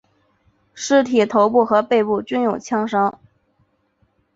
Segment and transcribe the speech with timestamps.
[0.73, 3.19] 尸体头部和背部均有枪伤。